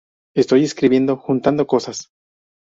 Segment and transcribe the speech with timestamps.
[0.35, 2.09] Estoy escribiendo, juntando cosas.